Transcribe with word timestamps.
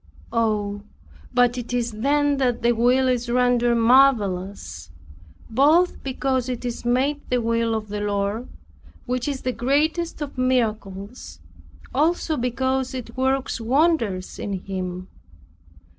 Oh, 0.33 0.81
but 1.31 1.59
it 1.59 1.75
is 1.75 1.91
then 1.91 2.37
that 2.37 2.63
the 2.63 2.71
will 2.71 3.07
is 3.07 3.29
rendered 3.29 3.75
marvelous, 3.75 4.89
both 5.47 6.01
because 6.01 6.49
it 6.49 6.65
is 6.65 6.83
made 6.83 7.21
the 7.29 7.39
will 7.39 7.75
of 7.75 7.89
the 7.89 8.01
Lord, 8.01 8.47
which 9.05 9.27
is 9.27 9.43
the 9.43 9.51
greatest 9.53 10.19
of 10.19 10.39
miracles; 10.39 11.39
also 11.93 12.35
because 12.35 12.95
it 12.95 13.15
works 13.15 13.61
wonders 13.61 14.39
in 14.39 14.53
Him. 14.53 15.07